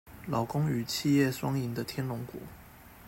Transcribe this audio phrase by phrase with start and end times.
[0.27, 2.41] 勞工與企業雙贏的天龍國